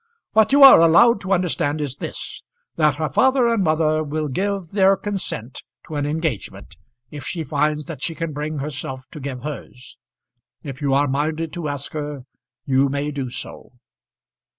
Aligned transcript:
What 0.31 0.51
you 0.51 0.63
are 0.63 0.81
allowed 0.81 1.21
to 1.21 1.31
understand 1.31 1.79
is 1.79 1.97
this, 1.97 2.41
that 2.75 2.95
her 2.95 3.07
father 3.07 3.45
and 3.47 3.63
mother 3.63 4.03
will 4.03 4.29
give 4.29 4.71
their 4.71 4.97
consent 4.97 5.61
to 5.85 5.93
an 5.95 6.07
engagement, 6.07 6.75
if 7.11 7.23
she 7.27 7.43
finds 7.43 7.85
that 7.85 8.01
she 8.01 8.15
can 8.15 8.33
bring 8.33 8.57
herself 8.57 9.05
to 9.11 9.19
give 9.19 9.43
hers. 9.43 9.99
If 10.63 10.81
you 10.81 10.95
are 10.95 11.07
minded 11.07 11.53
to 11.53 11.69
ask 11.69 11.91
her, 11.93 12.23
you 12.65 12.89
may 12.89 13.11
do 13.11 13.29
so." 13.29 13.73